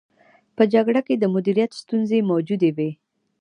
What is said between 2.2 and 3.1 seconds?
موجودې وې.